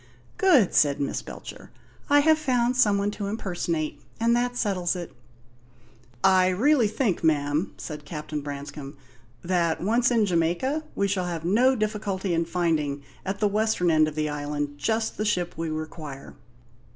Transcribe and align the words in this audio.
"Good," 0.39 0.73
said 0.73 0.99
Miss 0.99 1.21
Belcher. 1.21 1.69
"I 2.09 2.21
have 2.21 2.39
found 2.39 2.75
some 2.75 2.97
one 2.97 3.11
to 3.11 3.27
impersonate; 3.27 4.01
and 4.19 4.35
that 4.35 4.57
settles 4.57 4.95
it." 4.95 5.13
"I 6.23 6.47
really 6.47 6.87
think, 6.87 7.23
ma'am," 7.23 7.73
said 7.77 8.03
Captain 8.03 8.41
Branscome, 8.41 8.97
"that, 9.43 9.79
once 9.79 10.09
in 10.09 10.25
Jamaica, 10.25 10.83
we 10.95 11.07
shall 11.07 11.25
have 11.25 11.45
no 11.45 11.75
difficulty 11.75 12.33
in 12.33 12.45
finding, 12.45 13.03
at 13.23 13.39
the 13.41 13.47
western 13.47 13.91
end 13.91 14.07
of 14.07 14.15
the 14.15 14.27
island, 14.27 14.79
just 14.79 15.17
the 15.17 15.23
ship 15.25 15.53
we 15.55 15.69
require." 15.69 16.33